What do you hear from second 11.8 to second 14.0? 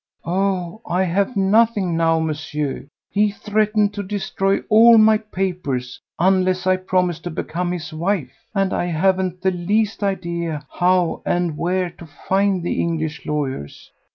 to find the English lawyers.